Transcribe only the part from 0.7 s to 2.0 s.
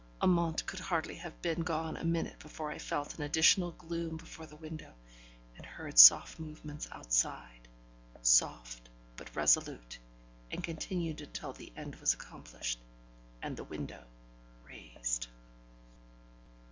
hardly have been gone